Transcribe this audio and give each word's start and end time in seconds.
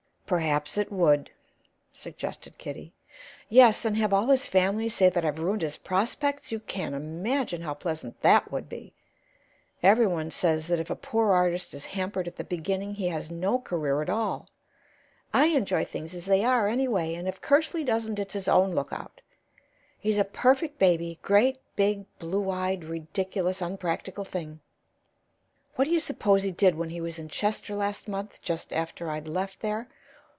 "Perhaps 0.31 0.77
it 0.77 0.89
would," 0.93 1.29
suggested 1.91 2.57
Kitty. 2.57 2.93
"Yes, 3.49 3.83
and 3.83 3.97
have 3.97 4.13
all 4.13 4.27
his 4.27 4.45
family 4.45 4.87
say 4.87 5.09
that 5.09 5.25
I've 5.25 5.39
ruined 5.39 5.61
his 5.61 5.75
prospects 5.75 6.53
you 6.53 6.61
can 6.61 6.93
imagine 6.93 7.61
how 7.61 7.73
pleasant 7.73 8.21
that 8.21 8.49
would 8.49 8.69
be! 8.69 8.93
Everyone 9.83 10.31
says 10.31 10.67
that 10.67 10.79
if 10.79 10.89
a 10.89 10.95
poor 10.95 11.33
artist 11.33 11.73
is 11.73 11.85
hampered 11.87 12.29
at 12.29 12.37
the 12.37 12.45
beginning 12.45 12.93
he 12.93 13.09
has 13.09 13.29
no 13.29 13.59
career 13.59 14.01
at 14.01 14.09
all. 14.09 14.47
I 15.33 15.47
enjoy 15.47 15.83
things 15.83 16.15
as 16.15 16.27
they 16.27 16.45
are, 16.45 16.69
anyway, 16.69 17.13
and 17.15 17.27
if 17.27 17.41
Kersley 17.41 17.83
doesn't 17.83 18.17
it's 18.17 18.33
his 18.33 18.47
own 18.47 18.71
lookout. 18.71 19.19
He's 19.99 20.17
a 20.17 20.23
perfect 20.23 20.79
baby, 20.79 21.19
great, 21.21 21.59
big, 21.75 22.05
blue 22.19 22.49
eyed, 22.49 22.85
ridiculous, 22.85 23.61
unpractical 23.61 24.23
thing! 24.23 24.61
What 25.75 25.83
do 25.83 25.91
you 25.91 25.99
suppose 25.99 26.43
he 26.43 26.51
did 26.51 26.75
when 26.75 26.91
he 26.91 27.01
was 27.01 27.19
in 27.19 27.27
Chester 27.27 27.75
last 27.75 28.07
month, 28.07 28.41
just 28.41 28.71
after 28.71 29.09
I'd 29.09 29.27
left 29.27 29.59
there? 29.59 29.89